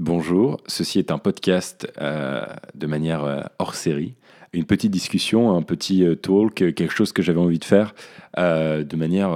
Bonjour, 0.00 0.60
ceci 0.66 0.98
est 0.98 1.12
un 1.12 1.18
podcast 1.18 1.86
euh, 2.00 2.44
de 2.74 2.88
manière 2.88 3.22
euh, 3.22 3.42
hors 3.60 3.76
série, 3.76 4.16
une 4.52 4.64
petite 4.64 4.90
discussion, 4.90 5.56
un 5.56 5.62
petit 5.62 6.02
euh, 6.04 6.16
talk, 6.16 6.54
quelque 6.54 6.90
chose 6.90 7.12
que 7.12 7.22
j'avais 7.22 7.38
envie 7.38 7.60
de 7.60 7.64
faire 7.64 7.94
de 8.36 8.96
manière 8.96 9.30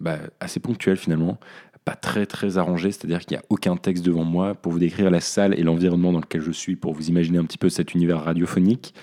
bah, 0.00 0.16
assez 0.40 0.60
ponctuelle 0.60 0.96
finalement, 0.96 1.38
pas 1.84 1.94
très 1.94 2.24
très 2.24 2.56
arrangée, 2.56 2.90
c'est-à-dire 2.90 3.20
qu'il 3.20 3.36
n'y 3.36 3.42
a 3.42 3.44
aucun 3.50 3.76
texte 3.76 4.02
devant 4.02 4.24
moi 4.24 4.54
pour 4.54 4.72
vous 4.72 4.78
décrire 4.78 5.10
la 5.10 5.20
salle 5.20 5.52
et 5.58 5.62
l'environnement 5.62 6.10
dans 6.10 6.20
lequel 6.20 6.40
je 6.40 6.52
suis, 6.52 6.76
pour 6.76 6.94
vous 6.94 7.10
imaginer 7.10 7.36
un 7.36 7.44
petit 7.44 7.58
peu 7.58 7.68
cet 7.68 7.92
univers 7.92 8.24
radiophonique. 8.24 8.94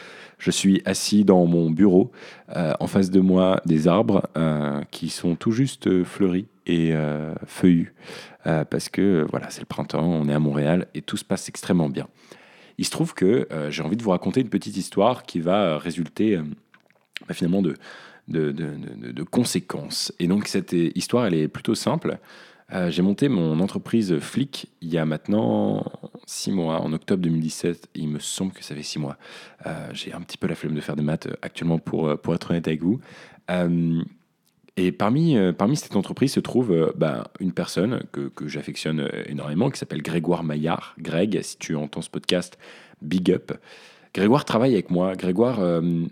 Je 0.43 0.51
suis 0.51 0.81
assis 0.83 1.23
dans 1.23 1.45
mon 1.45 1.69
bureau, 1.69 2.11
en 2.53 2.87
face 2.87 3.09
de 3.09 3.21
moi 3.21 3.61
des 3.65 3.87
arbres 3.87 4.27
qui 4.91 5.07
sont 5.07 5.35
tout 5.35 5.51
juste 5.51 6.03
fleuris 6.03 6.47
et 6.65 6.93
feuillus. 7.45 7.93
Euh, 8.45 8.65
parce 8.65 8.89
que 8.89 9.25
voilà, 9.29 9.49
c'est 9.49 9.61
le 9.61 9.65
printemps, 9.65 10.03
on 10.03 10.27
est 10.27 10.33
à 10.33 10.39
Montréal 10.39 10.87
et 10.93 11.01
tout 11.01 11.17
se 11.17 11.23
passe 11.23 11.47
extrêmement 11.47 11.89
bien. 11.89 12.07
Il 12.77 12.85
se 12.85 12.91
trouve 12.91 13.13
que 13.13 13.47
euh, 13.51 13.71
j'ai 13.71 13.83
envie 13.83 13.95
de 13.95 14.03
vous 14.03 14.09
raconter 14.09 14.41
une 14.41 14.49
petite 14.49 14.75
histoire 14.75 15.23
qui 15.23 15.39
va 15.39 15.77
résulter 15.77 16.35
euh, 16.35 16.43
bah, 17.27 17.33
finalement 17.33 17.61
de, 17.61 17.75
de, 18.27 18.51
de, 18.51 19.23
conséquences. 19.23 20.11
Et 20.19 20.27
donc 20.27 20.47
cette 20.47 20.73
histoire, 20.73 21.25
elle 21.25 21.35
est 21.35 21.47
plutôt 21.47 21.75
simple. 21.75 22.17
J'ai 22.89 23.01
monté 23.01 23.29
mon 23.29 23.59
entreprise 23.59 24.17
Flick 24.19 24.67
il 24.81 24.91
y 24.91 24.97
a 24.97 25.05
maintenant 25.05 25.85
six 26.25 26.51
mois, 26.51 26.81
en 26.81 26.91
octobre 26.93 27.21
2017. 27.21 27.89
Il 27.95 28.09
me 28.09 28.19
semble 28.19 28.51
que 28.51 28.63
ça 28.63 28.73
fait 28.73 28.83
six 28.83 28.99
mois. 28.99 29.17
j'ai 29.91 30.13
un 30.13 30.21
petit 30.21 30.37
peu 30.37 30.47
la 30.47 30.55
flemme 30.55 30.73
de 30.73 30.81
faire 30.81 30.95
des 30.95 31.03
maths 31.03 31.27
actuellement 31.41 31.77
pour, 31.77 32.17
pour 32.19 32.33
être 32.33 32.49
honnête 32.51 32.67
avec 32.67 32.81
vous. 32.81 32.99
Et 34.75 34.91
parmi, 34.91 35.37
euh, 35.37 35.53
parmi 35.53 35.75
cette 35.75 35.95
entreprise 35.95 36.33
se 36.33 36.39
trouve 36.39 36.71
euh, 36.71 36.91
bah, 36.95 37.27
une 37.39 37.51
personne 37.51 38.03
que, 38.11 38.29
que 38.29 38.47
j'affectionne 38.47 39.01
euh, 39.01 39.23
énormément, 39.27 39.69
qui 39.69 39.77
s'appelle 39.77 40.01
Grégoire 40.01 40.43
Maillard. 40.43 40.95
Greg, 40.99 41.39
si 41.43 41.57
tu 41.57 41.75
entends 41.75 42.01
ce 42.01 42.09
podcast, 42.09 42.57
big 43.01 43.31
up. 43.31 43.51
Grégoire 44.13 44.45
travaille 44.45 44.73
avec 44.73 44.91
moi. 44.91 45.15
Grégoire 45.15 45.59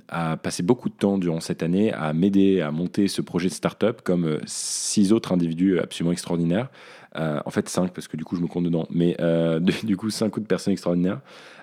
a 0.10 0.38
passé 0.38 0.64
beaucoup 0.64 0.90
de 0.90 0.96
temps 0.96 1.18
durant 1.20 1.40
cette 1.40 1.62
année 1.62 1.94
à 1.94 2.14
m'aider 2.14 2.62
à 2.62 2.72
monter 2.72 3.08
ce 3.08 3.22
projet 3.22 3.48
de 3.48 3.54
start-up 3.54 4.02
comme 4.04 4.40
six 4.46 5.14
autres 5.14 5.32
individus 5.32 5.80
absolument 5.80 6.12
extraordinaires. 6.12 6.70
en 7.16 7.50
fait, 7.52 7.70
cinq, 7.70 7.94
parce 7.94 8.08
que 8.08 8.18
du 8.18 8.24
coup, 8.24 8.36
je 8.36 8.42
me 8.42 8.48
compte 8.48 8.64
dedans. 8.64 8.88
Mais 8.90 9.16
du 9.84 9.98
coup, 9.98 10.10
cinq 10.10 10.36
autres 10.38 10.48
personnes 10.48 10.74
extraordinaires 10.74 11.22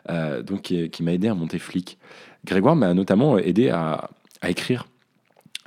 donc, 0.09 0.63
qui, 0.63 0.89
qui 0.91 1.03
m'a 1.03 1.13
aidé 1.13 1.27
à 1.27 1.35
monter 1.35 1.59
Flick. 1.59 1.99
Grégoire 2.45 2.77
m'a 2.77 2.95
notamment 2.95 3.37
aidé 3.39 3.71
à 3.71 4.09
écrire 4.47 4.87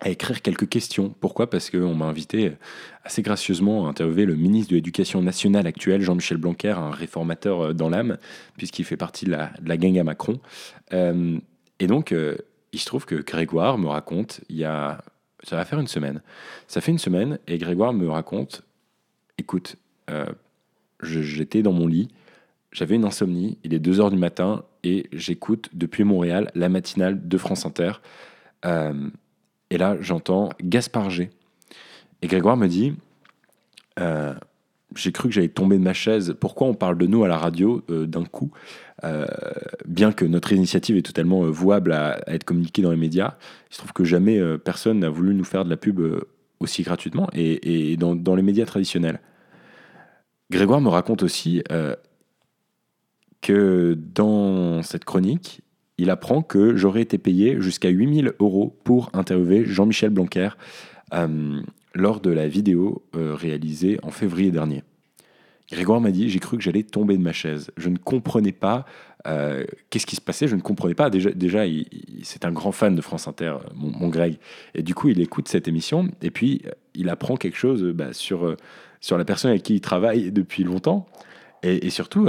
à 0.02 0.10
écrire 0.10 0.42
quelques 0.42 0.68
questions. 0.68 1.14
Pourquoi? 1.20 1.50
Parce 1.50 1.70
qu'on 1.70 1.94
m'a 1.94 2.06
invité 2.06 2.54
assez 3.04 3.22
gracieusement 3.22 3.86
à 3.86 3.90
interviewer 3.90 4.26
le 4.26 4.36
ministre 4.36 4.72
de 4.72 4.76
l'Éducation 4.76 5.22
nationale 5.22 5.68
actuel, 5.68 6.02
Jean-Michel 6.02 6.38
Blanquer, 6.38 6.72
un 6.72 6.90
réformateur 6.90 7.62
euh, 7.62 7.74
dans 7.74 7.88
l'âme, 7.88 8.18
puisqu'il 8.58 8.84
fait 8.84 8.98
partie 8.98 9.26
de 9.26 9.32
la, 9.32 9.52
de 9.62 9.70
la, 9.70 9.78
gang 9.78 9.98
à 10.00 10.04
Macron. 10.04 10.40
Euh, 10.94 11.38
et 11.80 11.86
donc, 11.86 12.12
euh, 12.12 12.36
il 12.74 12.80
se 12.80 12.86
trouve 12.86 13.06
que 13.06 13.16
Grégoire 13.16 13.78
me 13.78 13.88
raconte, 13.88 14.42
il 14.50 14.58
y 14.58 14.66
a, 14.66 15.04
ça 15.44 15.56
va 15.56 15.66
faire 15.66 15.80
une 15.80 15.88
semaine, 15.88 16.22
ça 16.68 16.82
fait 16.82 16.92
une 16.92 17.00
semaine, 17.00 17.38
et 17.48 17.60
Grégoire 17.60 17.94
me 17.94 18.10
raconte, 18.10 18.64
écoute, 19.38 19.76
j'étais 21.02 21.62
dans 21.62 21.72
mon 21.74 21.88
lit, 21.88 22.10
j'avais 22.72 22.96
une 22.96 23.06
insomnie, 23.06 23.58
il 23.64 23.74
est 23.74 23.80
2h 23.80 24.10
du 24.10 24.18
matin, 24.18 24.64
et 24.84 25.08
j'écoute 25.12 25.70
depuis 25.74 26.04
Montréal 26.04 26.52
la 26.56 26.70
matinale 26.70 27.28
de 27.28 27.38
France 27.38 27.66
Inter. 27.66 27.94
Et 29.72 29.78
là, 29.78 29.98
j'entends 30.02 30.50
Gaspard 30.62 31.10
G. 31.10 31.32
Et 32.22 32.28
Grégoire 32.28 32.58
me 32.58 32.68
dit 32.68 32.94
euh, 34.00 34.34
J'ai 34.96 35.14
cru 35.14 35.30
que 35.30 35.34
j'allais 35.34 35.48
tomber 35.48 35.78
de 35.78 35.84
ma 35.84 35.94
chaise. 35.94 36.36
Pourquoi 36.40 36.68
on 36.68 36.74
parle 36.74 36.98
de 36.98 37.08
nous 37.08 37.24
à 37.24 37.30
la 37.30 37.38
radio 37.38 37.82
euh, 37.90 38.06
d'un 38.06 38.26
coup 38.26 38.52
euh, 39.06 39.26
Bien 39.88 40.12
que 40.12 40.26
notre 40.26 40.52
initiative 40.52 40.98
est 40.98 41.02
totalement 41.02 41.50
vouable 41.50 41.94
à, 41.94 42.20
être 42.28 42.44
communiquée 42.44 42.82
dans 42.82 42.92
les 42.92 42.98
médias, 42.98 43.36
il 43.70 43.76
se 43.76 43.80
trouve 43.80 43.94
que 43.94 44.04
jamais 44.04 44.40
personne 44.60 45.00
n'a 45.00 45.10
voulu 45.10 45.34
nous 45.34 45.46
faire 45.46 45.64
de 45.64 45.70
la 45.70 45.78
pub 45.78 46.02
aussi 46.60 46.84
gratuitement 46.84 47.30
et, 47.34 47.96
dans, 47.96 48.14
dans, 48.14 48.36
les 48.36 48.44
médias 48.44 48.66
traditionnels. 48.66 49.22
Grégoire 50.52 50.82
me 50.82 50.90
raconte 50.90 51.24
aussi 51.24 51.64
que 53.42 53.98
dans 54.14 54.84
cette 54.84 55.06
chronique, 55.06 55.62
il 55.98 56.10
apprend 56.10 56.42
que 56.42 56.76
j'aurais 56.76 57.02
été 57.02 57.18
payé 57.18 57.62
jusqu'à 57.62 57.90
8000 57.90 58.34
euros 58.40 58.76
pour 58.84 59.10
interviewer 59.14 59.66
Jean-Michel 59.66 60.10
Blanquer 60.10 60.50
euh, 61.14 61.62
lors 61.94 62.22
de 62.22 62.32
la 62.32 62.48
vidéo 62.48 63.04
euh, 63.16 63.36
réalisée 63.36 64.00
en 64.04 64.12
février 64.12 64.52
dernier. 64.52 64.84
Grégoire 65.72 66.02
m'a 66.02 66.12
dit, 66.12 66.30
j'ai 66.30 66.40
cru 66.40 66.58
que 66.58 66.64
j'allais 66.64 66.84
tomber 66.84 67.18
de 67.18 67.22
ma 67.22 67.32
chaise. 67.32 67.72
Je 67.78 67.90
ne 67.90 67.98
comprenais 67.98 68.52
pas 68.52 68.86
euh, 69.28 69.64
qu'est-ce 69.90 70.06
qui 70.06 70.16
se 70.16 70.22
passait, 70.22 70.48
je 70.48 70.56
ne 70.56 70.62
comprenais 70.62 70.96
pas. 70.96 71.10
Déjà, 71.10 71.32
déjà 71.32 71.64
c'est 72.24 72.46
un 72.46 72.52
grand 72.52 72.74
fan 72.74 72.96
de 72.96 73.02
France 73.02 73.28
Inter, 73.28 73.56
mon, 73.76 74.10
Greg. 74.10 74.38
Et 74.76 74.84
du 74.84 74.96
coup, 74.96 75.10
il 75.10 75.22
écoute 75.22 75.48
cette 75.48 75.68
émission 75.68 76.10
et 76.22 76.32
puis 76.32 76.64
il 76.94 77.10
apprend 77.10 77.38
quelque 77.38 77.58
chose 77.58 77.84
bah, 77.94 78.12
sur, 78.12 78.56
sur 79.00 79.18
la 79.18 79.24
personne 79.24 79.52
avec 79.52 79.64
qui 79.64 79.76
il 79.76 79.82
travaille 79.82 80.32
depuis 80.32 80.64
longtemps. 80.64 81.06
Et, 81.64 81.86
et 81.86 81.90
surtout, 81.90 82.28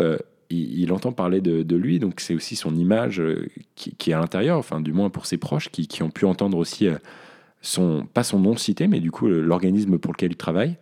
il, 0.52 0.92
entend 0.92 1.12
parler 1.12 1.40
de, 1.40 1.76
lui, 1.76 1.98
donc 1.98 2.20
c'est 2.20 2.34
aussi 2.34 2.56
son 2.56 2.74
image 2.76 3.20
euh, 3.20 3.48
qui, 3.74 4.10
est 4.10 4.14
à 4.14 4.18
l'intérieur, 4.18 4.58
enfin 4.58 4.80
du 4.80 4.92
moins 4.92 5.10
pour 5.10 5.26
ses 5.26 5.38
proches 5.38 5.68
qui, 5.70 6.02
ont 6.02 6.10
pu 6.10 6.24
entendre 6.24 6.58
aussi 6.58 6.86
euh, 6.86 6.96
son, 7.60 8.06
pas 8.12 8.22
son 8.22 8.38
nom 8.38 8.56
cité, 8.56 8.86
mais 8.86 9.00
du 9.00 9.10
coup 9.10 9.28
l'organisme 9.28 9.98
pour 9.98 10.12
lequel 10.12 10.32
il 10.32 10.36
travaille. 10.36 10.76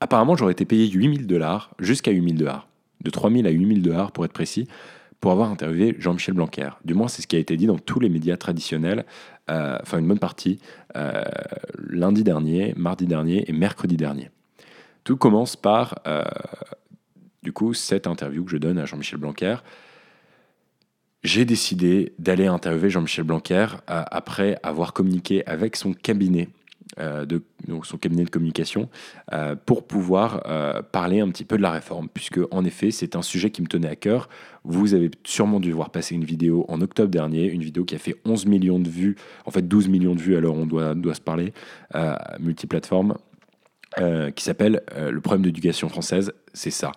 Apparemment, 0.00 0.36
j'aurais 0.36 0.52
été 0.52 0.64
payé 0.64 0.88
8000 0.88 1.26
dollars, 1.26 1.74
jusqu'à 1.78 2.10
8000 2.10 2.36
dollars, 2.36 2.68
de 3.02 3.10
3000 3.10 3.46
à 3.46 3.50
8000 3.50 3.82
dollars 3.82 4.12
pour 4.12 4.24
être 4.24 4.32
précis, 4.32 4.66
pour 5.20 5.30
avoir 5.30 5.50
interviewé 5.50 5.94
Jean-Michel 5.98 6.34
Blanquer. 6.34 6.70
Du 6.84 6.94
moins, 6.94 7.06
c'est 7.06 7.22
ce 7.22 7.28
qui 7.28 7.36
a 7.36 7.38
été 7.38 7.56
dit 7.56 7.66
dans 7.66 7.78
tous 7.78 8.00
les 8.00 8.08
médias 8.08 8.36
traditionnels, 8.36 9.04
euh, 9.48 9.78
enfin 9.80 9.98
une 9.98 10.08
bonne 10.08 10.18
partie, 10.18 10.58
lundi 11.78 12.24
dernier, 12.24 12.74
mardi 12.76 13.06
dernier 13.06 13.48
et 13.48 13.52
mercredi 13.52 13.96
dernier. 13.96 14.30
Tout 15.04 15.16
commence 15.16 15.54
par 15.56 15.94
du 17.42 17.52
coup, 17.52 17.74
cette 17.74 18.06
interview 18.06 18.44
que 18.44 18.50
je 18.50 18.56
donne 18.56 18.78
à 18.78 18.84
Jean-Michel 18.84 19.18
Blanquer, 19.18 19.56
j'ai 21.24 21.44
décidé 21.44 22.12
d'aller 22.18 22.46
interviewer 22.46 22.90
Jean-Michel 22.90 23.24
Blanquer 23.24 23.66
euh, 23.90 24.02
après 24.10 24.58
avoir 24.62 24.92
communiqué 24.92 25.46
avec 25.46 25.76
son 25.76 25.92
cabinet, 25.92 26.48
euh, 26.98 27.24
de, 27.24 27.42
donc 27.68 27.86
son 27.86 27.96
cabinet 27.96 28.24
de 28.24 28.30
communication, 28.30 28.88
euh, 29.32 29.54
pour 29.54 29.86
pouvoir 29.86 30.42
parler 30.90 31.20
un 31.20 31.28
petit 31.30 31.44
peu 31.44 31.56
de 31.56 31.62
la 31.62 31.70
réforme, 31.70 32.08
puisque 32.12 32.40
en 32.50 32.64
effet, 32.64 32.90
c'est 32.90 33.14
un 33.14 33.22
sujet 33.22 33.50
qui 33.50 33.62
me 33.62 33.68
tenait 33.68 33.88
à 33.88 33.96
cœur. 33.96 34.28
Vous 34.64 34.94
avez 34.94 35.10
sûrement 35.24 35.60
dû 35.60 35.72
voir 35.72 35.90
passer 35.90 36.14
une 36.14 36.24
vidéo 36.24 36.64
en 36.68 36.80
octobre 36.80 37.10
dernier, 37.10 37.46
une 37.46 37.62
vidéo 37.62 37.84
qui 37.84 37.94
a 37.94 37.98
fait 37.98 38.16
11 38.24 38.46
millions 38.46 38.80
de 38.80 38.88
vues, 38.88 39.16
en 39.46 39.50
fait 39.52 39.66
12 39.66 39.88
millions 39.88 40.14
de 40.14 40.20
vues, 40.20 40.36
alors 40.36 40.56
on 40.56 40.66
doit, 40.66 40.94
doit 40.94 41.14
se 41.14 41.20
parler, 41.20 41.52
multiplateforme, 42.40 43.16
qui 44.34 44.42
s'appelle 44.42 44.82
Le 44.96 45.20
problème 45.20 45.42
d'éducation 45.42 45.88
française, 45.88 46.32
c'est 46.52 46.70
ça. 46.70 46.92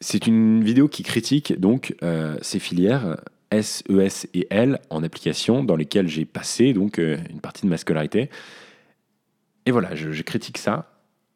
C'est 0.00 0.28
une 0.28 0.62
vidéo 0.62 0.86
qui 0.88 1.02
critique 1.02 1.58
donc 1.58 1.96
euh, 2.02 2.36
ces 2.40 2.60
filières 2.60 3.16
S, 3.50 3.82
ES 3.88 4.28
et 4.32 4.46
L 4.50 4.78
en 4.90 5.02
application 5.02 5.64
dans 5.64 5.74
lesquelles 5.74 6.06
j'ai 6.06 6.24
passé 6.24 6.72
donc 6.72 7.00
euh, 7.00 7.16
une 7.30 7.40
partie 7.40 7.62
de 7.62 7.70
ma 7.70 7.76
scolarité. 7.76 8.30
Et 9.66 9.72
voilà, 9.72 9.96
je, 9.96 10.22
critique 10.22 10.56
ça. 10.56 10.92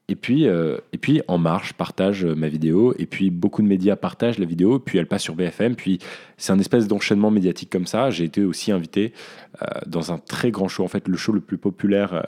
Et 0.08 0.14
puis, 0.14 0.46
euh, 0.46 0.78
et 0.92 0.98
puis 0.98 1.22
En 1.26 1.38
Marche 1.38 1.72
partage 1.72 2.24
ma 2.24 2.48
vidéo, 2.48 2.94
et 2.98 3.06
puis 3.06 3.30
beaucoup 3.30 3.62
de 3.62 3.66
médias 3.66 3.96
partagent 3.96 4.38
la 4.38 4.46
vidéo, 4.46 4.78
puis 4.78 4.98
elle 4.98 5.06
passe 5.06 5.22
sur 5.22 5.34
BFM, 5.34 5.74
puis 5.74 5.98
c'est 6.36 6.52
un 6.52 6.58
espèce 6.58 6.86
d'enchaînement 6.86 7.30
médiatique 7.30 7.70
comme 7.70 7.86
ça. 7.86 8.10
J'ai 8.10 8.24
été 8.24 8.44
aussi 8.44 8.72
invité 8.72 9.12
dans 9.86 10.12
un 10.12 10.18
très 10.18 10.50
grand 10.50 10.68
show, 10.68 10.84
en 10.84 10.88
fait 10.88 11.08
le 11.08 11.16
show 11.16 11.32
le 11.32 11.40
plus 11.40 11.58
populaire 11.58 12.24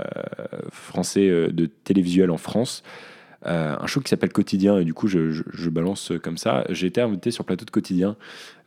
français 0.71 1.29
de 1.29 1.67
télévisuel 1.67 2.31
en 2.31 2.39
France, 2.39 2.83
euh, 3.47 3.77
un 3.79 3.87
show 3.87 4.01
qui 4.01 4.09
s'appelle 4.09 4.33
Quotidien, 4.33 4.79
et 4.79 4.85
du 4.85 4.95
coup, 4.95 5.07
je, 5.07 5.69
balance 5.69 6.13
comme 6.23 6.39
ça. 6.39 6.65
J'ai 6.71 6.87
été 6.87 7.01
invité 7.01 7.31
sur 7.31 7.45
plateau 7.45 7.65
de 7.65 7.71
Quotidien. 7.71 8.17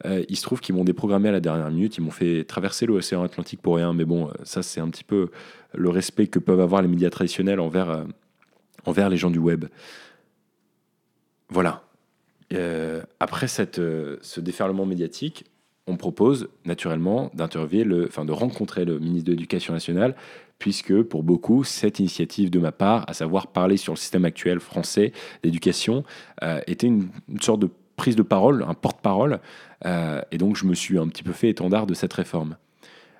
Euh, 0.06 0.24
il 0.29 0.35
se 0.35 0.44
trouve 0.44 0.59
qu'ils 0.59 0.75
m'ont 0.75 0.83
déprogrammé 0.83 1.29
à 1.29 1.31
la 1.31 1.39
dernière 1.39 1.69
minute. 1.71 1.97
Ils 1.97 2.01
m'ont 2.01 2.12
fait 2.12 2.44
traverser 2.44 2.85
l'océan 2.85 3.24
Atlantique 3.24 3.62
pour 3.62 3.75
rien. 3.75 3.94
Mais 3.94 4.06
bon, 4.06 4.29
ça, 4.44 4.62
c'est 4.62 4.79
un 4.79 4.89
petit 4.89 5.03
peu 5.03 5.31
le 5.74 5.89
respect 5.89 6.27
que 6.27 6.39
peuvent 6.39 6.59
avoir 6.59 6.81
les 6.81 6.88
médias 6.88 7.09
traditionnels 7.09 7.59
envers, 7.59 7.89
euh, 7.89 8.03
envers 8.85 9.09
les 9.09 9.18
gens 9.18 9.31
du 9.31 9.39
web. 9.39 9.65
Voilà. 11.50 11.83
après 13.19 13.47
cette, 13.47 13.77
ce 13.77 14.41
déferlement 14.41 14.85
médiatique, 14.85 15.45
on 15.88 15.95
propose 15.95 16.50
naturellement 16.66 17.31
d'interviewer, 17.34 17.84
le, 17.84 18.06
enfin 18.07 18.25
de 18.25 18.31
rencontrer 18.31 18.86
le 18.86 19.00
ministre 19.00 19.28
de 19.28 19.31
l'Éducation 19.31 19.74
nationale, 19.74 20.16
puisque 20.60 21.01
pour 21.04 21.24
beaucoup, 21.24 21.63
cette 21.63 22.00
initiative 22.00 22.50
de 22.50 22.60
ma 22.60 22.72
part, 22.72 23.06
à 23.07 23.13
savoir 23.13 23.48
parler 23.48 23.78
sur 23.78 23.94
le 23.94 23.98
système 23.98 24.25
actuel 24.25 24.60
français 24.60 25.13
d'éducation, 25.44 26.04
euh, 26.44 26.60
était 26.68 26.88
une, 26.88 27.10
sorte 27.42 27.62
de 27.62 27.69
prise 27.95 28.16
de 28.16 28.24
parole, 28.24 28.63
un 28.68 28.74
porte-parole, 28.74 29.39
euh, 29.86 30.22
et 30.31 30.38
donc 30.38 30.56
je 30.56 30.66
me 30.66 30.74
suis 30.74 30.98
un 31.00 31.07
petit 31.07 31.24
peu 31.24 31.31
fait 31.31 31.50
étendard 31.50 31.88
de 31.88 31.94
cette 31.94 32.13
réforme. 32.13 32.57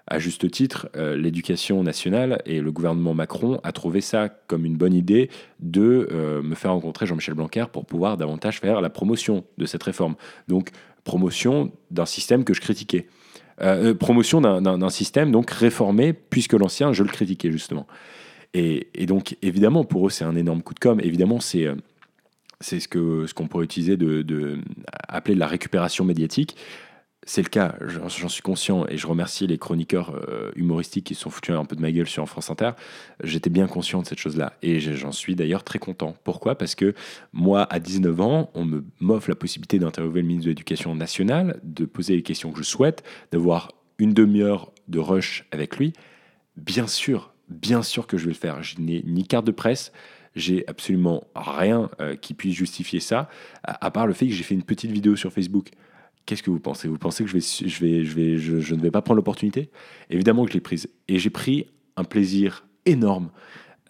À 0.08 0.20
juste 0.20 0.50
titre, 0.50 0.88
euh, 0.96 1.18
l'éducation 1.18 1.84
nationale 1.84 2.42
et 2.46 2.62
le 2.62 2.72
gouvernement 2.72 3.14
Macron 3.14 3.60
a 3.64 3.74
trouvé 3.74 4.00
ça 4.00 4.30
comme 4.30 4.66
une 4.66 4.78
bonne 4.78 4.94
idée 4.94 5.30
de 5.60 6.08
euh, 6.12 6.42
me 6.42 6.56
faire 6.56 6.72
rencontrer 6.72 7.06
Jean-Michel 7.06 7.36
Blanquer 7.36 7.66
pour 7.72 7.86
pouvoir 7.86 8.16
davantage 8.16 8.60
faire 8.60 8.80
la 8.80 8.90
promotion 8.90 9.44
de 9.58 9.66
cette 9.66 9.84
réforme. 9.84 10.16
Donc, 10.48 10.70
promotion 11.04 11.72
d'un 11.92 12.06
système 12.06 12.46
que 12.46 12.54
je 12.54 12.62
critiquais. 12.62 13.08
Euh, 13.62 13.94
promotion 13.94 14.40
d'un 14.40 14.90
système 14.90 15.32
donc 15.32 15.52
réformé, 15.52 16.14
puisque 16.14 16.54
l'ancien, 16.54 16.94
je 16.94 17.04
le 17.04 17.10
critiquais 17.10 17.52
justement. 17.52 17.86
Et, 18.54 18.88
donc, 19.06 19.36
évidemment, 19.42 19.84
pour 19.84 20.08
eux, 20.08 20.10
c'est 20.10 20.24
un 20.24 20.36
énorme 20.36 20.64
coup 20.64 20.74
de 20.74 20.80
com'. 20.80 21.00
Évidemment, 21.04 21.40
c'est 21.40 21.68
c'est 22.60 22.80
ce 22.80 22.88
qu'on 22.88 23.28
ce 23.28 23.48
pourrait 23.48 23.66
utiliser 23.66 23.98
de, 23.98 24.60
appeler 25.08 25.36
de 25.36 25.40
la 25.40 25.48
récupération 25.48 26.06
médiatique. 26.06 26.56
C'est 27.30 27.42
le 27.42 27.50
cas, 27.50 27.76
j'en 27.82 28.30
suis 28.30 28.42
conscient, 28.42 28.86
et 28.88 28.98
je 28.98 29.06
remercie 29.06 29.48
les 29.48 29.58
chroniqueurs 29.58 30.16
euh, 30.16 30.50
humoristiques 30.56 31.08
qui 31.08 31.14
se 31.14 31.24
sont 31.24 31.30
foutus 31.30 31.54
un 31.54 31.66
peu 31.66 31.76
de 31.76 31.82
ma 31.82 31.92
gueule 31.92 32.08
sur 32.08 32.26
France 32.26 32.50
Inter. 32.50 32.72
J'étais 33.22 33.50
bien 33.50 33.68
conscient 33.68 34.02
de 34.02 34.08
cette 34.08 34.18
chose-là, 34.18 34.54
et 34.62 34.80
j'en 34.80 35.12
suis 35.12 35.36
d'ailleurs 35.36 35.66
très 35.66 35.78
content. 35.78 36.16
Pourquoi? 36.24 36.58
Parce 36.58 36.74
que 36.74 36.94
moi, 37.34 37.68
à 37.70 37.80
19 37.80 38.22
ans, 38.22 38.50
on 38.54 38.64
me 38.64 38.86
m'offre 39.02 39.28
la 39.30 39.36
possibilité 39.36 39.78
d'interviewer 39.78 40.22
le 40.22 40.28
ministre 40.28 40.46
de 40.46 40.52
l'Éducation 40.52 40.96
nationale, 40.96 41.60
de 41.64 41.84
poser 41.84 42.16
les 42.16 42.24
questions 42.24 42.54
que 42.54 42.60
je 42.60 42.64
souhaite, 42.64 43.04
d'avoir 43.34 43.74
une 44.00 44.14
demi-heure 44.14 44.72
de 44.88 45.00
rush 45.00 45.46
avec 45.52 45.76
lui. 45.76 45.92
Bien 46.56 46.88
sûr, 46.88 47.34
bien 47.50 47.84
sûr 47.84 48.08
que 48.08 48.18
je 48.18 48.24
vais 48.24 48.32
le 48.32 48.38
faire. 48.38 48.64
Je 48.64 48.80
n'ai 48.80 49.04
ni 49.06 49.28
carte 49.28 49.46
de 49.46 49.52
presse, 49.52 49.92
j'ai 50.34 50.64
absolument 50.68 51.26
rien 51.36 51.90
euh, 52.00 52.16
qui 52.16 52.34
puisse 52.34 52.56
justifier 52.56 53.02
ça, 53.02 53.28
à, 53.64 53.92
part 53.92 54.08
le 54.08 54.14
fait 54.14 54.28
que 54.28 54.34
j'ai 54.34 54.44
fait 54.44 54.56
une 54.56 54.64
petite 54.64 54.92
vidéo 54.92 55.18
sur 55.18 55.34
Facebook. 55.34 55.72
Qu'est-ce 56.28 56.44
que 56.44 56.52
vous 56.52 56.60
pensez? 56.60 56.90
Vous 56.90 56.98
pensez 56.98 57.24
que 57.24 57.30
je, 57.30 57.36
ne 58.76 58.82
vais 58.82 58.92
pas 58.92 59.02
prendre 59.02 59.16
l'opportunité? 59.16 59.70
Évidemment 60.10 60.44
que 60.44 60.52
je 60.52 60.56
l'ai 60.56 60.62
prise. 60.62 60.90
Et 61.08 61.20
j'ai 61.20 61.30
pris 61.30 61.68
un 61.96 62.04
plaisir 62.04 62.68
énorme 62.86 63.30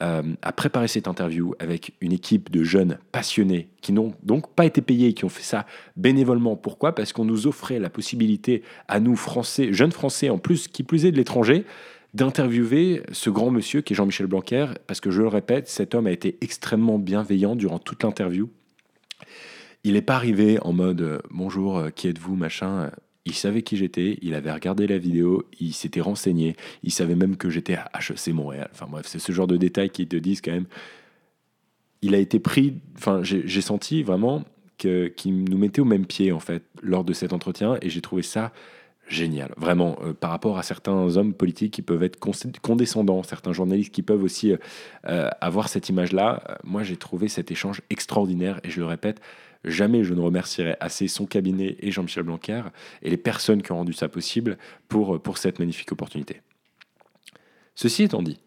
euh, 0.04 0.22
à 0.44 0.52
préparer 0.52 0.88
cette 0.88 1.08
interview 1.08 1.56
avec 1.58 1.96
une 2.00 2.14
équipe 2.14 2.52
de 2.52 2.64
jeunes 2.64 3.00
passionnés 3.12 3.70
qui 3.82 3.92
n'ont 3.92 4.14
donc 4.22 4.54
pas 4.54 4.68
été 4.68 4.82
payés, 4.82 5.14
qui 5.14 5.26
ont 5.26 5.30
fait 5.30 5.42
ça 5.42 5.66
bénévolement. 5.96 6.56
Pourquoi? 6.56 6.94
Parce 6.94 7.12
qu'on 7.12 7.26
nous 7.26 7.48
offrait 7.48 7.80
la 7.80 7.90
possibilité 7.90 8.62
à 8.88 9.00
nous, 9.00 9.16
Français, 9.16 9.74
jeunes 9.74 9.92
Français 9.92 10.30
en 10.30 10.38
plus, 10.38 10.68
qui 10.68 10.84
plus 10.84 11.08
est 11.08 11.12
de 11.12 11.18
l'étranger, 11.18 11.66
d'interviewer 12.14 13.02
ce 13.12 13.32
grand 13.32 13.50
monsieur 13.50 13.82
qui 13.82 13.94
est 13.94 13.96
Jean-Michel 13.96 14.28
Blanquer, 14.28 14.68
parce 14.86 15.02
que 15.02 15.10
je 15.10 15.24
le 15.24 15.28
répète, 15.28 15.68
cet 15.68 15.96
homme 15.96 16.06
a 16.06 16.12
été 16.12 16.38
extrêmement 16.42 17.00
bienveillant 17.00 17.56
durant 17.56 17.80
toute 17.80 18.04
l'interview. 18.04 18.48
Il 19.88 19.94
n'est 19.94 20.02
pas 20.02 20.16
arrivé 20.16 20.60
en 20.64 20.74
mode 20.74 21.00
euh, 21.00 21.20
bonjour, 21.32 21.78
euh, 21.78 21.90
qui 21.92 22.10
êtes-vous, 22.10 22.36
machin. 22.36 22.92
Il 23.24 23.34
savait 23.34 23.62
qui 23.62 23.78
j'étais, 23.78 24.20
il 24.22 24.34
avait 24.34 24.52
regardé 24.52 24.86
la 24.86 24.98
vidéo, 24.98 25.46
il 25.62 25.72
s'était 25.74 26.02
renseigné, 26.02 26.58
il 26.84 26.92
savait 26.92 27.16
même 27.16 27.38
que 27.38 27.50
j'étais 27.50 27.76
à 27.76 27.90
HEC 27.98 28.34
Montréal. 28.34 28.68
Enfin 28.74 28.88
bref, 28.90 29.06
c'est 29.08 29.20
ce 29.20 29.32
genre 29.32 29.48
de 29.48 29.56
détails 29.56 29.90
qui 29.90 30.06
te 30.06 30.18
disent 30.18 30.42
quand 30.42 30.52
même. 30.52 30.66
Il 32.02 32.16
a 32.16 32.18
été 32.18 32.38
pris, 32.40 32.74
enfin 32.98 33.22
j'ai 33.24 33.62
senti 33.62 34.04
vraiment 34.04 34.44
qu'il 34.78 35.46
nous 35.46 35.58
mettait 35.58 35.80
au 35.80 35.86
même 35.86 36.06
pied 36.06 36.34
en 36.34 36.42
fait 36.42 36.64
lors 36.82 37.06
de 37.06 37.14
cet 37.14 37.32
entretien 37.32 37.78
et 37.82 37.90
j'ai 37.90 38.02
trouvé 38.02 38.24
ça 38.24 38.52
génial, 39.08 39.54
vraiment, 39.58 39.98
euh, 40.04 40.14
par 40.14 40.30
rapport 40.32 40.58
à 40.58 40.64
certains 40.64 41.18
hommes 41.18 41.34
politiques 41.34 41.74
qui 41.74 41.82
peuvent 41.82 42.04
être 42.04 42.20
condescendants, 42.62 43.24
certains 43.24 43.54
journalistes 43.54 43.94
qui 43.94 44.02
peuvent 44.02 44.24
aussi 44.24 44.52
euh, 44.52 44.58
euh, 45.08 45.30
avoir 45.42 45.70
cette 45.70 45.90
image-là. 45.90 46.60
moi, 46.64 46.84
j'ai 46.84 46.98
trouvé 46.98 47.28
cet 47.28 47.52
échange 47.52 47.82
extraordinaire 47.90 48.60
et 48.64 48.70
je 48.70 48.80
le 48.80 48.86
répète, 48.86 49.22
jamais 49.70 50.04
je 50.04 50.14
ne 50.14 50.22
remercierai 50.22 50.76
assez 50.80 51.08
son 51.08 51.26
cabinet 51.26 51.76
et 51.80 51.92
Jean-Michel 51.92 52.24
Blanquer 52.24 52.64
et 53.02 53.10
les 53.10 53.18
personnes 53.18 53.62
qui 53.62 53.72
ont 53.72 53.78
rendu 53.78 53.94
ça 53.94 54.10
possible 54.10 54.58
pour, 54.88 55.22
pour 55.22 55.38
cette 55.38 55.60
magnifique 55.60 55.92
opportunité. 55.92 56.42
Ceci 57.76 58.04
étant 58.04 58.24
dit, 58.24 58.40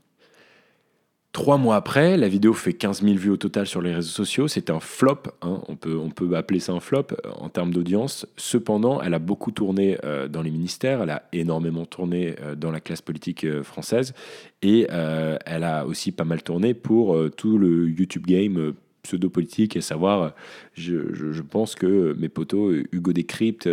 Trois 1.33 1.59
mois 1.59 1.77
après, 1.77 2.17
la 2.17 2.27
vidéo 2.27 2.53
fait 2.53 2.73
15 2.73 3.03
000 3.03 3.15
vues 3.15 3.31
au 3.31 3.37
total 3.37 3.65
sur 3.65 3.81
les 3.81 3.95
réseaux 3.95 4.11
sociaux. 4.11 4.49
C'est 4.49 4.69
un 4.69 4.81
flop, 4.81 5.23
hein. 5.43 5.63
on, 5.69 5.77
peut, 5.77 5.97
on 5.97 6.11
peut 6.11 6.35
appeler 6.37 6.59
ça 6.59 6.73
un 6.73 6.81
flop 6.81 7.07
euh, 7.13 7.31
en 7.39 7.49
termes 7.49 7.73
d'audience. 7.73 8.27
Cependant, 8.37 9.01
elle 9.01 9.15
a 9.15 9.21
beaucoup 9.21 9.53
tourné 9.53 9.97
euh, 10.05 10.27
dans 10.27 10.43
les 10.43 10.51
ministères, 10.51 11.03
elle 11.03 11.11
a 11.11 11.23
énormément 11.33 11.87
tourné 11.87 12.35
euh, 12.41 12.57
dans 12.57 12.73
la 12.73 12.81
classe 12.81 13.01
politique 13.01 13.47
française 13.63 14.13
et 14.63 14.89
elle 14.91 15.65
a 15.65 15.87
aussi 15.87 16.13
pas 16.13 16.25
mal 16.25 16.43
tourné 16.43 16.75
pour 16.75 17.17
tout 17.37 17.57
le 17.59 17.89
YouTube 17.89 18.27
game 18.27 18.75
pseudo-politique 19.03 19.77
et 19.77 19.81
savoir, 19.81 20.35
je, 20.75 21.43
pense 21.43 21.75
que 21.75 22.15
mes 22.19 22.29
potos, 22.29 22.75
Hugo 22.93 23.13
Décrypte 23.13 23.69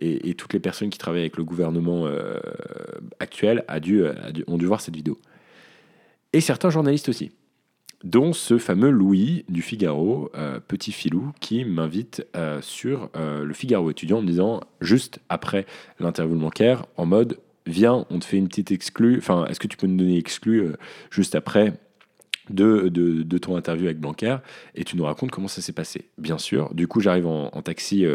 et, 0.00 0.34
toutes 0.34 0.52
les 0.52 0.60
personnes 0.60 0.90
qui 0.90 0.98
travaillent 0.98 1.22
avec 1.22 1.36
le 1.36 1.44
gouvernement 1.44 2.08
actuel 3.18 3.64
a 3.68 3.80
dû, 3.80 4.04
ont 4.46 4.58
dû 4.58 4.66
voir 4.66 4.80
cette 4.80 4.96
vidéo. 4.96 5.18
Et 6.32 6.40
certains 6.40 6.70
journalistes 6.70 7.08
aussi, 7.08 7.32
dont 8.04 8.32
ce 8.32 8.58
fameux 8.58 8.90
Louis 8.90 9.44
du 9.48 9.62
Figaro, 9.62 10.30
euh, 10.34 10.60
petit 10.60 10.92
filou, 10.92 11.32
qui 11.40 11.64
m'invite 11.64 12.26
euh, 12.36 12.60
sur 12.62 13.10
euh, 13.16 13.44
le 13.44 13.52
Figaro 13.52 13.90
étudiant 13.90 14.18
en 14.18 14.22
me 14.22 14.26
disant, 14.26 14.60
juste 14.80 15.20
après 15.28 15.66
l'interview 15.98 16.36
bancaire, 16.36 16.86
en 16.96 17.06
mode, 17.06 17.38
viens, 17.66 18.06
on 18.10 18.18
te 18.18 18.24
fait 18.24 18.38
une 18.38 18.48
petite 18.48 18.70
exclue, 18.70 19.18
enfin, 19.18 19.44
est-ce 19.46 19.60
que 19.60 19.66
tu 19.66 19.76
peux 19.76 19.86
nous 19.86 19.96
donner 19.96 20.16
exclue 20.16 20.68
juste 21.10 21.34
après 21.34 21.74
de, 22.48 22.88
de, 22.88 23.38
ton 23.38 23.56
interview 23.56 23.86
avec 23.86 24.00
Blanquer 24.00 24.38
et 24.74 24.84
tu 24.84 24.96
nous 24.96 25.04
racontes 25.04 25.30
comment 25.30 25.48
ça 25.48 25.62
s'est 25.62 25.72
passé. 25.72 26.08
Bien 26.18 26.38
sûr, 26.38 26.74
du 26.74 26.88
coup 26.88 27.00
j'arrive 27.00 27.26
en, 27.26 27.50
taxi 27.62 28.06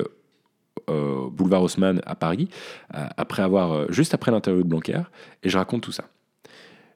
boulevard 0.87 1.63
Haussmann 1.63 2.01
à 2.05 2.15
Paris, 2.15 2.49
après 2.89 3.43
avoir, 3.43 3.91
juste 3.91 4.13
après 4.13 4.31
l'interview 4.31 4.63
de 4.63 4.67
Blanquer, 4.67 5.01
et 5.43 5.49
je 5.49 5.57
raconte 5.57 5.81
tout 5.81 5.91
ça. 5.91 6.05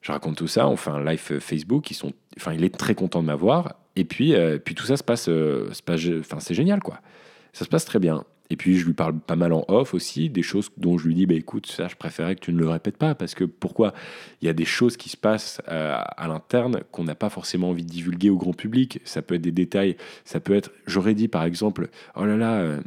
Je 0.01 0.11
raconte 0.11 0.37
tout 0.37 0.47
ça, 0.47 0.67
on 0.67 0.77
fait 0.77 0.91
un 0.91 1.03
live 1.03 1.21
euh, 1.31 1.39
Facebook, 1.39 1.87
sont, 1.91 2.13
enfin, 2.37 2.53
il 2.53 2.63
est 2.63 2.75
très 2.75 2.95
content 2.95 3.21
de 3.21 3.27
m'avoir. 3.27 3.75
Et 3.95 4.05
puis, 4.05 4.33
euh, 4.33 4.57
puis 4.57 4.75
tout 4.75 4.85
ça 4.85 4.95
se 4.95 5.03
passe, 5.03 5.27
euh, 5.27 5.69
enfin, 5.69 6.39
c'est 6.39 6.53
génial, 6.53 6.81
quoi. 6.81 7.01
Ça 7.51 7.65
se 7.65 7.69
passe 7.69 7.85
très 7.85 7.99
bien. 7.99 8.23
Et 8.51 8.55
puis, 8.55 8.77
je 8.77 8.85
lui 8.85 8.93
parle 8.93 9.19
pas 9.19 9.35
mal 9.35 9.53
en 9.53 9.63
off 9.67 9.93
aussi, 9.93 10.29
des 10.29 10.41
choses 10.41 10.71
dont 10.77 10.97
je 10.97 11.07
lui 11.07 11.13
dis, 11.13 11.25
bah, 11.25 11.35
écoute, 11.35 11.67
ça, 11.67 11.87
je 11.87 11.95
préférais 11.95 12.35
que 12.35 12.41
tu 12.41 12.51
ne 12.51 12.57
le 12.57 12.67
répètes 12.67 12.97
pas, 12.97 13.13
parce 13.13 13.35
que 13.35 13.43
pourquoi? 13.43 13.93
Il 14.41 14.47
y 14.47 14.49
a 14.49 14.53
des 14.53 14.65
choses 14.65 14.97
qui 14.97 15.09
se 15.09 15.17
passent 15.17 15.61
à 15.67 16.27
l'interne 16.27 16.81
qu'on 16.91 17.03
n'a 17.03 17.15
pas 17.15 17.29
forcément 17.29 17.69
envie 17.69 17.83
de 17.83 17.89
divulguer 17.89 18.29
au 18.29 18.37
grand 18.37 18.53
public. 18.53 18.99
Ça 19.05 19.21
peut 19.21 19.35
être 19.35 19.41
des 19.41 19.51
détails, 19.51 19.97
ça 20.25 20.39
peut 20.39 20.55
être, 20.55 20.71
j'aurais 20.87 21.13
dit 21.13 21.27
par 21.27 21.43
exemple, 21.43 21.89
oh 22.15 22.25
là 22.25 22.37
là, 22.37 22.79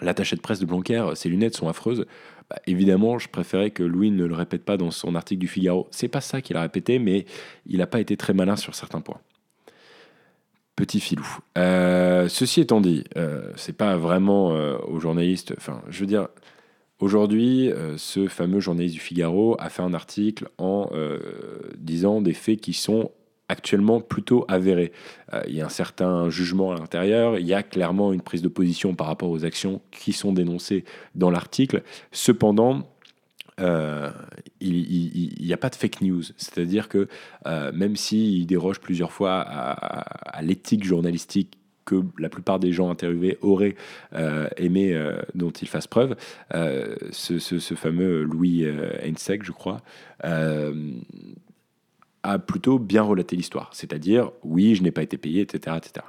l'attaché 0.00 0.36
de 0.36 0.40
presse 0.40 0.60
de 0.60 0.66
Blanquer, 0.66 1.10
ses 1.14 1.28
lunettes 1.28 1.56
sont 1.56 1.68
affreuses. 1.68 2.06
Bah, 2.48 2.56
évidemment, 2.66 3.18
je 3.18 3.28
préférais 3.28 3.70
que 3.70 3.82
Louis 3.82 4.10
ne 4.10 4.24
le 4.24 4.34
répète 4.34 4.64
pas 4.64 4.78
dans 4.78 4.90
son 4.90 5.14
article 5.14 5.40
du 5.40 5.48
Figaro. 5.48 5.86
C'est 5.90 6.08
pas 6.08 6.22
ça 6.22 6.40
qu'il 6.40 6.56
a 6.56 6.62
répété, 6.62 6.98
mais 6.98 7.26
il 7.66 7.78
n'a 7.78 7.86
pas 7.86 8.00
été 8.00 8.16
très 8.16 8.32
malin 8.32 8.56
sur 8.56 8.74
certains 8.74 9.02
points. 9.02 9.20
Petit 10.78 11.00
filou. 11.00 11.26
Euh, 11.58 12.28
ceci 12.28 12.60
étant 12.60 12.80
dit, 12.80 13.02
euh, 13.16 13.50
c'est 13.56 13.76
pas 13.76 13.96
vraiment 13.96 14.52
euh, 14.52 14.78
aux 14.86 15.00
journalistes. 15.00 15.52
Enfin, 15.56 15.82
je 15.88 15.98
veux 15.98 16.06
dire, 16.06 16.28
aujourd'hui, 17.00 17.72
ce 17.96 18.28
fameux 18.28 18.60
journaliste 18.60 18.94
du 18.94 19.00
Figaro 19.00 19.56
a 19.58 19.70
fait 19.70 19.82
un 19.82 19.92
article 19.92 20.48
en 20.56 20.88
disant 21.76 22.20
des 22.20 22.32
faits 22.32 22.60
qui 22.60 22.74
sont 22.74 23.10
actuellement 23.48 24.00
plutôt 24.00 24.44
avéré. 24.48 24.92
Euh, 25.32 25.42
il 25.48 25.54
y 25.54 25.60
a 25.60 25.66
un 25.66 25.70
certain 25.70 26.30
jugement 26.30 26.72
à 26.72 26.76
l'intérieur, 26.76 27.38
il 27.38 27.46
y 27.46 27.54
a 27.54 27.62
clairement 27.62 28.12
une 28.12 28.20
prise 28.20 28.42
de 28.42 28.48
position 28.48 28.94
par 28.94 29.06
rapport 29.06 29.30
aux 29.30 29.44
actions 29.44 29.80
qui 29.90 30.12
sont 30.12 30.32
dénoncées 30.32 30.84
dans 31.14 31.30
l'article. 31.30 31.82
Cependant, 32.12 32.82
euh, 33.60 34.10
il 34.60 35.36
n'y 35.40 35.52
a 35.52 35.56
pas 35.56 35.70
de 35.70 35.76
fake 35.76 36.00
news. 36.02 36.22
C'est-à-dire 36.36 36.88
que 36.88 37.08
euh, 37.46 37.72
même 37.72 37.96
s'il 37.96 38.46
déroge 38.46 38.80
plusieurs 38.80 39.12
fois 39.12 39.40
à, 39.40 40.42
l'éthique 40.42 40.84
journalistique 40.84 41.58
que 41.84 42.02
la 42.18 42.28
plupart 42.28 42.58
des 42.58 42.70
gens 42.70 42.90
interviewés 42.90 43.38
auraient 43.40 43.74
aimé 44.58 44.94
dont 45.34 45.50
il 45.50 45.66
fasse 45.68 45.86
preuve, 45.86 46.16
ce, 46.50 47.74
fameux 47.74 48.24
Louis 48.24 48.66
Heinzeg, 49.02 49.42
je 49.42 49.52
crois, 49.52 49.80
a 52.22 52.38
plutôt 52.38 52.78
bien 52.78 53.02
relaté 53.02 53.36
l'histoire. 53.36 53.70
C'est-à-dire, 53.72 54.30
oui, 54.42 54.74
je 54.74 54.82
n'ai 54.82 54.90
pas 54.90 55.02
été 55.02 55.16
payé, 55.16 55.40
etc. 55.42 55.76
etc. 55.78 56.06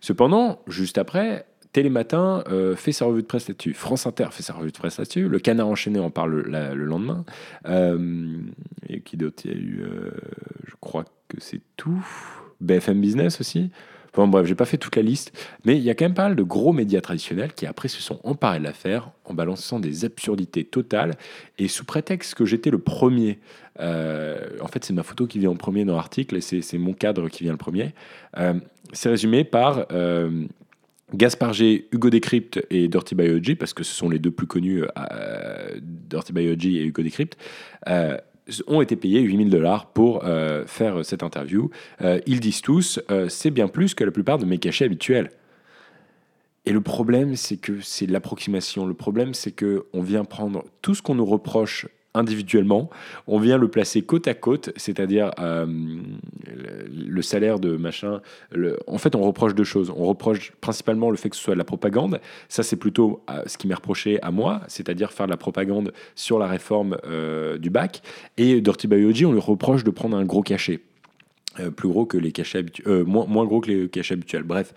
Cependant, 0.00 0.60
juste 0.66 0.98
après, 0.98 1.46
Télématin 1.74 2.44
euh, 2.52 2.76
fait 2.76 2.92
sa 2.92 3.04
revue 3.04 3.22
de 3.22 3.26
presse 3.26 3.48
là-dessus. 3.48 3.74
France 3.74 4.06
Inter 4.06 4.28
fait 4.30 4.44
sa 4.44 4.52
revue 4.52 4.70
de 4.70 4.78
presse 4.78 4.96
là-dessus. 4.98 5.28
Le 5.28 5.40
Canard 5.40 5.66
enchaîné 5.66 5.98
en 5.98 6.08
parle 6.08 6.42
le 6.42 6.84
lendemain. 6.84 7.24
Euh, 7.66 8.38
et 8.88 9.00
qui 9.00 9.16
d'autre? 9.16 9.42
Il 9.44 9.50
y 9.50 9.54
a 9.54 9.58
eu, 9.58 9.82
euh, 9.82 10.12
je 10.68 10.74
crois 10.80 11.04
que 11.26 11.36
c'est 11.40 11.60
tout. 11.76 12.06
BFM 12.60 13.00
Business 13.00 13.40
aussi. 13.40 13.70
Bon, 14.14 14.28
bref, 14.28 14.46
j'ai 14.46 14.54
pas 14.54 14.66
fait 14.66 14.78
toute 14.78 14.94
la 14.94 15.02
liste, 15.02 15.36
mais 15.64 15.76
il 15.76 15.82
y 15.82 15.90
a 15.90 15.96
quand 15.96 16.04
même 16.04 16.14
pas 16.14 16.28
mal 16.28 16.36
de 16.36 16.44
gros 16.44 16.72
médias 16.72 17.00
traditionnels 17.00 17.52
qui 17.52 17.66
après 17.66 17.88
se 17.88 18.00
sont 18.00 18.20
emparés 18.22 18.60
de 18.60 18.64
l'affaire 18.64 19.10
en 19.24 19.34
balançant 19.34 19.80
des 19.80 20.04
absurdités 20.04 20.62
totales 20.62 21.14
et 21.58 21.66
sous 21.66 21.84
prétexte 21.84 22.36
que 22.36 22.44
j'étais 22.44 22.70
le 22.70 22.78
premier. 22.78 23.40
Euh, 23.80 24.38
en 24.60 24.68
fait, 24.68 24.84
c'est 24.84 24.92
ma 24.92 25.02
photo 25.02 25.26
qui 25.26 25.40
vient 25.40 25.50
en 25.50 25.56
premier 25.56 25.84
dans 25.84 25.96
l'article 25.96 26.36
et 26.36 26.40
c'est 26.40 26.78
mon 26.78 26.92
cadre 26.92 27.28
qui 27.28 27.42
vient 27.42 27.50
le 27.50 27.58
premier. 27.58 27.92
C'est 28.92 29.08
résumé 29.08 29.42
par 29.42 29.88
Gaspard 31.14 31.52
G, 31.52 31.88
Hugo 31.92 32.10
Décrypte 32.10 32.64
et 32.70 32.88
Dirty 32.88 33.14
Biology, 33.14 33.54
parce 33.54 33.72
que 33.72 33.84
ce 33.84 33.94
sont 33.94 34.08
les 34.08 34.18
deux 34.18 34.30
plus 34.30 34.46
connus 34.46 34.82
Dirty 35.80 36.32
Biology 36.32 36.78
et 36.78 36.84
Hugo 36.84 37.02
Decrypt, 37.02 37.36
ont 38.66 38.80
été 38.82 38.96
payés 38.96 39.20
8000 39.20 39.48
dollars 39.48 39.86
pour 39.92 40.24
faire 40.66 41.04
cette 41.04 41.22
interview. 41.22 41.70
ils 42.26 42.40
disent 42.40 42.60
tous, 42.60 43.00
c'est 43.28 43.50
bien 43.50 43.68
plus 43.68 43.94
que 43.94 44.04
la 44.04 44.10
plupart 44.10 44.38
de 44.38 44.44
mes 44.44 44.58
cachets 44.58 44.84
habituels. 44.84 45.30
Et 46.66 46.72
le 46.72 46.80
problème, 46.80 47.36
c'est 47.36 47.58
que 47.58 47.80
c'est 47.80 48.06
l'approximation. 48.06 48.86
Le 48.86 48.94
problème, 48.94 49.34
c'est 49.34 49.52
que 49.52 49.84
on 49.92 50.02
vient 50.02 50.24
prendre 50.24 50.64
tout 50.80 50.94
ce 50.94 51.02
qu'on 51.02 51.14
nous 51.14 51.26
reproche 51.26 51.86
individuellement, 52.14 52.90
on 53.26 53.38
vient 53.38 53.58
le 53.58 53.68
placer 53.68 54.02
côte 54.02 54.28
à 54.28 54.34
côte, 54.34 54.70
c'est-à-dire 54.76 55.32
euh, 55.40 55.66
le, 56.92 57.22
salaire 57.22 57.58
de 57.58 57.76
machin. 57.76 58.20
en 58.86 58.98
fait, 58.98 59.14
on 59.16 59.22
reproche 59.22 59.54
deux 59.54 59.64
choses. 59.64 59.92
On 59.94 60.06
reproche 60.06 60.52
principalement 60.60 61.10
le 61.10 61.16
fait 61.16 61.28
que 61.28 61.36
ce 61.36 61.42
soit 61.42 61.54
de 61.54 61.58
la 61.58 61.64
propagande. 61.64 62.20
Ça, 62.48 62.62
c'est 62.62 62.76
plutôt 62.76 63.22
euh, 63.30 63.42
ce 63.46 63.58
qui 63.58 63.66
m'est 63.66 63.74
reproché 63.74 64.22
à 64.22 64.30
moi, 64.30 64.62
c'est-à-dire 64.68 65.12
faire 65.12 65.26
de 65.26 65.32
la 65.32 65.36
propagande 65.36 65.92
sur 66.14 66.38
la 66.38 66.46
réforme 66.46 66.96
euh, 67.04 67.58
du 67.58 67.70
bac. 67.70 68.02
Et 68.36 68.60
Dirty 68.60 68.86
Biology, 68.86 69.26
on 69.26 69.32
lui 69.32 69.40
reproche 69.40 69.84
de 69.84 69.90
prendre 69.90 70.16
un 70.16 70.24
gros 70.24 70.42
cachet. 70.42 70.80
plus 71.76 71.88
gros 71.88 72.06
que 72.06 72.16
les 72.16 72.32
cachets 72.32 72.64
moins 72.86 73.44
gros 73.44 73.60
que 73.60 73.70
les 73.70 73.88
cachets 73.88 74.14
habituels. 74.14 74.44
Bref, 74.44 74.72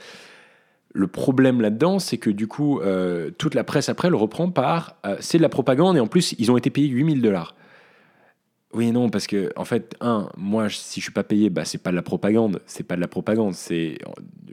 le 0.93 1.07
problème 1.07 1.61
là-dedans, 1.61 1.99
c'est 1.99 2.17
que 2.17 2.29
du 2.29 2.47
coup, 2.47 2.79
euh, 2.79 3.29
toute 3.37 3.53
la 3.53 3.63
presse 3.63 3.89
après 3.89 4.09
le 4.09 4.15
reprend 4.15 4.49
par 4.49 4.97
euh, 5.05 5.15
c'est 5.19 5.37
de 5.37 5.43
la 5.43 5.49
propagande 5.49 5.97
et 5.97 5.99
en 5.99 6.07
plus, 6.07 6.33
ils 6.39 6.51
ont 6.51 6.57
été 6.57 6.69
payés 6.69 6.87
8000 6.87 7.21
dollars. 7.21 7.55
Oui 8.73 8.87
et 8.87 8.91
non, 8.91 9.09
parce 9.09 9.27
que, 9.27 9.51
en 9.55 9.63
fait, 9.63 9.95
un, 10.01 10.29
moi, 10.37 10.69
si 10.69 10.99
je 10.99 11.05
suis 11.05 11.13
pas 11.13 11.23
payé, 11.23 11.49
bah, 11.49 11.65
c'est 11.65 11.77
pas 11.77 11.91
de 11.91 11.95
la 11.95 12.01
propagande. 12.01 12.61
C'est 12.65 12.83
pas 12.83 12.95
de 12.95 13.01
la 13.01 13.07
propagande. 13.07 13.53
C'est, 13.53 13.97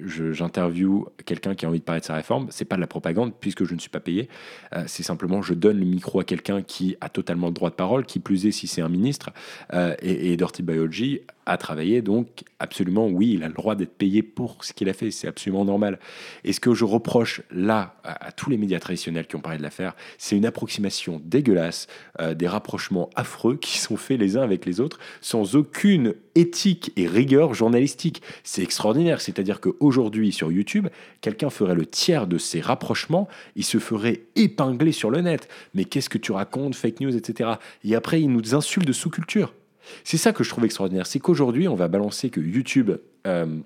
j'interview 0.07 1.07
quelqu'un 1.25 1.55
qui 1.55 1.67
a 1.67 1.69
envie 1.69 1.81
de 1.81 1.85
parler 1.85 2.01
de 2.01 2.07
sa 2.07 2.15
réforme. 2.15 2.47
C'est 2.51 2.65
pas 2.65 2.77
de 2.77 2.81
la 2.81 2.87
propagande 2.87 3.33
puisque 3.39 3.65
je 3.65 3.75
ne 3.75 3.81
suis 3.81 3.91
pas 3.91 4.01
payé. 4.01 4.29
Euh, 4.75 4.85
c'est 4.87 5.03
simplement, 5.03 5.43
je 5.43 5.55
donne 5.55 5.79
le 5.79 5.87
micro 5.87 6.21
à 6.21 6.25
quelqu'un 6.25 6.63
qui 6.63 6.97
a 7.01 7.09
totalement 7.09 7.49
le 7.49 7.53
droit 7.53 7.71
de 7.71 7.75
parole, 7.75 8.05
qui 8.07 8.21
plus 8.21 8.47
est 8.47 8.53
si 8.53 8.67
c'est 8.67 8.83
un 8.83 8.89
ministre. 8.89 9.31
et, 9.73 10.33
et 10.33 10.37
Dirty 10.37 10.63
Biology 10.63 11.21
a 11.47 11.57
travaillé, 11.57 12.03
donc 12.03 12.45
absolument, 12.59 13.07
oui, 13.07 13.33
il 13.35 13.43
a 13.43 13.49
le 13.49 13.55
droit 13.55 13.75
d'être 13.75 13.97
payé 13.97 14.23
pour 14.23 14.65
ce 14.65 14.73
qu'il 14.73 14.89
a 14.89 14.93
fait, 14.93 15.11
c'est 15.11 15.29
absolument 15.29 15.65
normal. 15.65 15.99
Et 16.45 16.53
ce 16.53 16.61
que 16.61 16.75
je 16.75 16.85
reproche 16.85 17.43
là 17.51 17.97
à, 18.05 18.33
tous 18.33 18.51
les 18.51 18.57
médias 18.57 18.79
traditionnels 18.79 19.27
qui 19.27 19.37
ont 19.37 19.41
parlé 19.41 19.59
de 19.59 19.63
l'affaire, 19.63 19.95
c'est 20.19 20.37
une 20.37 20.47
approximation 20.47 21.21
dégueulasse, 21.25 21.87
euh, 22.21 22.35
des 22.35 22.49
rapprochements 22.49 23.11
affreux 23.15 23.57
qui 23.57 23.79
sont 23.79 23.97
faits 23.97 24.19
les 24.19 24.37
uns 24.37 24.43
avec 24.43 24.65
les 24.65 24.81
autres, 24.81 24.99
sans 25.21 25.57
aucune 25.57 26.15
éthique 26.35 26.93
et 26.97 27.07
rigueur 27.07 27.55
journalistique. 27.55 28.23
C'est 28.43 28.63
extraordinaire, 28.63 29.21
c'est-à-dire 29.21 29.61
qu'aujourd'hui 29.61 29.94
sur 30.31 30.53
YouTube, 30.53 30.89
quelqu'un 31.21 31.51
ferait 31.51 31.75
le 31.75 31.87
tiers 31.87 32.27
de 32.27 32.39
ces 32.39 32.61
rapprochements, 32.61 33.29
il 33.57 33.65
se 33.65 33.79
ferait 33.79 34.23
épingler 34.37 34.93
sur 34.93 35.11
le 35.11 35.21
net. 35.21 35.49
Mais 35.75 35.85
qu'est-ce 35.85 36.09
que 36.09 36.19
tu 36.19 36.33
racontes, 36.33 36.75
fake 36.75 37.01
news, 37.01 37.17
etc. 37.17 37.51
Et 37.85 37.95
après, 37.95 38.21
il 38.21 38.31
nous 38.31 38.55
insulte 38.55 38.87
de 38.87 38.93
sous-culture. 38.93 39.55
C'est 40.03 40.17
ça 40.17 40.33
que 40.33 40.45
je 40.45 40.49
trouve 40.49 40.65
extraordinaire, 40.65 41.07
c'est 41.07 41.19
qu'aujourd'hui, 41.19 41.69
on 41.69 41.75
va 41.75 41.89
balancer 41.89 42.31
que 42.31 42.41
YouTube... 42.41 42.93
Euh, 43.27 43.61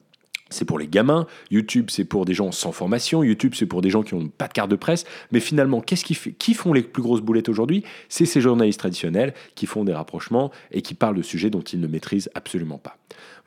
c'est 0.50 0.64
pour 0.64 0.78
les 0.78 0.88
gamins, 0.88 1.26
YouTube 1.50 1.88
c'est 1.90 2.04
pour 2.04 2.24
des 2.24 2.32
gens 2.32 2.52
sans 2.52 2.72
formation, 2.72 3.22
YouTube 3.22 3.52
c'est 3.54 3.66
pour 3.66 3.82
des 3.82 3.90
gens 3.90 4.02
qui 4.02 4.14
n'ont 4.14 4.28
pas 4.28 4.48
de 4.48 4.52
carte 4.54 4.70
de 4.70 4.76
presse, 4.76 5.04
mais 5.30 5.40
finalement, 5.40 5.80
qu'est-ce 5.80 6.04
qui 6.04 6.54
font 6.54 6.72
les 6.72 6.82
plus 6.82 7.02
grosses 7.02 7.20
boulettes 7.20 7.48
aujourd'hui? 7.50 7.84
C'est 8.08 8.24
ces 8.24 8.40
journalistes 8.40 8.80
traditionnels 8.80 9.34
qui 9.54 9.66
font 9.66 9.84
des 9.84 9.92
rapprochements 9.92 10.50
et 10.70 10.80
qui 10.80 10.94
parlent 10.94 11.16
de 11.16 11.22
sujets 11.22 11.50
dont 11.50 11.60
ils 11.60 11.80
ne 11.80 11.86
maîtrisent 11.86 12.30
absolument 12.34 12.78
pas. 12.78 12.96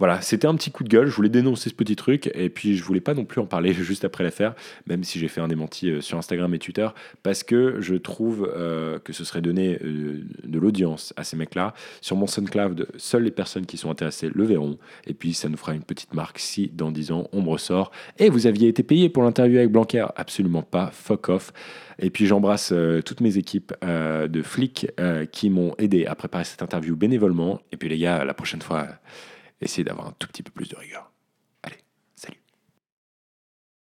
Voilà, 0.02 0.20
c'était 0.20 0.48
un 0.48 0.56
petit 0.56 0.72
coup 0.72 0.84
de 0.84 0.90
gueule. 0.90 1.06
Je 1.06 1.16
voulais 1.16 1.30
dénoncer 1.30 1.70
ce 1.70 1.76
petit 1.76 1.96
truc 1.96 2.32
et 2.34 2.50
puis 2.50 2.76
je 2.76 2.84
voulais 2.84 3.02
pas 3.02 3.14
non 3.14 3.24
plus 3.24 3.40
en 3.40 3.46
parler 3.46 3.72
juste 3.76 4.04
après 4.04 4.24
l'affaire, 4.24 4.56
même 4.88 5.04
si 5.04 5.20
j'ai 5.20 5.28
fait 5.28 5.42
un 5.42 5.48
démenti 5.48 5.92
euh, 5.92 6.02
sur 6.02 6.18
Instagram 6.18 6.52
et 6.56 6.58
Twitter, 6.58 6.88
parce 7.22 7.44
que 7.44 7.76
je 7.82 7.94
trouve 7.94 8.52
euh, 8.52 8.98
que 8.98 9.14
ce 9.14 9.24
serait 9.24 9.42
donner 9.42 9.78
euh, 9.84 10.24
de 10.44 10.58
l'audience 10.58 11.14
à 11.18 11.24
ces 11.24 11.38
mecs-là. 11.38 11.76
Sur 12.02 12.16
mon 12.16 12.26
SoundCloud, 12.26 12.88
seules 12.98 13.26
les 13.26 13.30
personnes 13.30 13.68
qui 13.68 13.78
sont 13.78 13.92
intéressées 13.92 14.32
le 14.34 14.44
verront. 14.44 14.80
Et 15.06 15.14
puis 15.14 15.36
ça 15.36 15.50
nous 15.50 15.58
fera 15.58 15.76
une 15.76 15.84
petite 15.84 16.16
marque 16.16 16.40
si 16.40 16.72
dans 16.74 16.90
10 16.90 17.12
ans 17.12 17.28
on 17.32 17.44
me 17.44 17.50
ressort. 17.50 17.92
Et 18.18 18.30
vous 18.30 18.48
aviez 18.48 18.70
été 18.70 18.82
payé 18.82 19.08
pour 19.08 19.22
l'interview 19.22 19.60
avec 19.60 19.72
Blanquer 19.72 20.08
Absolument 20.16 20.64
pas. 20.64 20.90
Fuck 20.92 21.30
off. 21.30 21.54
Et 22.00 22.10
puis 22.10 22.26
j'embrasse 22.26 22.74
toutes 23.06 23.22
mes 23.22 23.38
équipes 23.38 23.72
de 23.84 24.42
flics 24.42 24.88
qui 25.32 25.52
m'ont 25.52 25.76
aidé 25.78 26.08
à 26.08 26.16
préparer 26.16 26.46
cette 26.46 26.64
interview 26.64 26.96
bénévolement. 26.96 27.62
Et 27.72 27.78
puis 27.78 27.88
les 27.88 28.00
gars, 28.00 28.26
la 28.26 28.34
prochaine 28.34 28.64
fois 28.64 28.88
essayez 29.62 29.84
d'avoir 29.84 30.08
un 30.08 30.14
tout 30.14 30.28
petit 30.28 30.44
peu 30.44 30.52
plus 30.52 30.70
de 30.70 30.76
rigueur. 30.76 31.11